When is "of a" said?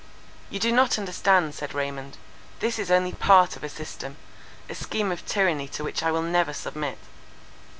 3.55-3.69